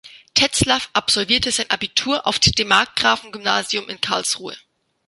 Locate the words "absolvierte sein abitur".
0.93-2.25